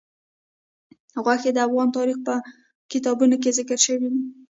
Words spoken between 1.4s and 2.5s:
د افغان تاریخ په